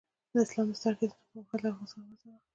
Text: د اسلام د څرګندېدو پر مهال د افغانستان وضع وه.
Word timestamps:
د 0.31 0.33
اسلام 0.45 0.67
د 0.71 0.75
څرګندېدو 0.83 1.17
پر 1.33 1.39
مهال 1.43 1.59
د 1.61 1.65
افغانستان 1.69 2.03
وضع 2.09 2.27
وه. 2.31 2.39